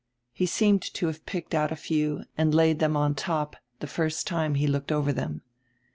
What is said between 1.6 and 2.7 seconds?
a few and